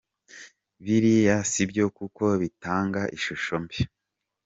Biriya 0.83 1.37
sibyo 1.51 1.85
kuko 1.97 2.23
bitanga 2.41 3.01
ishusho 3.17 3.53
mbi”. 3.63 3.79